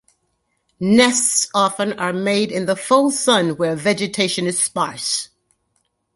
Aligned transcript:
Nests 0.79 1.47
often 1.53 1.93
are 1.99 2.11
made 2.11 2.51
in 2.51 2.65
the 2.65 2.75
full 2.75 3.11
sun 3.11 3.49
where 3.57 3.75
vegetation 3.75 4.47
is 4.47 4.57
sparse. 4.57 5.29